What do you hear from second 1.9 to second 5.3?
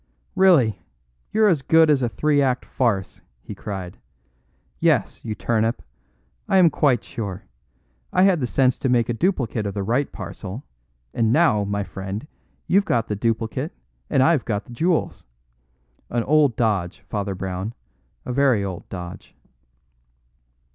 as a three act farce," he cried. "Yes,